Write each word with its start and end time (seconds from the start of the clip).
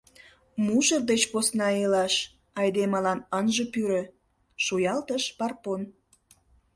—Мужыр 0.65 1.01
деч 1.11 1.21
посна 1.31 1.67
илаш 1.83 2.15
айдемылан 2.61 3.19
ынже 3.39 3.65
пӱрӧ,— 3.73 4.03
шуялтыш 4.63 5.23
Парпон. 5.37 5.81